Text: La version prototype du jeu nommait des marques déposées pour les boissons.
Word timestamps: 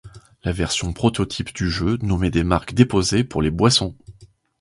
La 0.43 0.51
version 0.51 0.93
prototype 0.93 1.53
du 1.53 1.69
jeu 1.69 1.97
nommait 2.01 2.31
des 2.31 2.43
marques 2.43 2.73
déposées 2.73 3.23
pour 3.23 3.43
les 3.43 3.51
boissons. 3.51 3.95